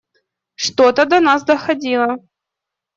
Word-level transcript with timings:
Что-то 0.55 1.05
до 1.05 1.19
нас 1.19 1.43
доходило. 1.45 2.15